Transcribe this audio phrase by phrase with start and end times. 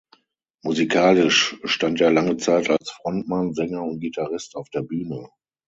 [0.63, 5.29] Musikalisch stand er lange Zeit als Frontmann, Sänger und Gitarrist auf der Bühne.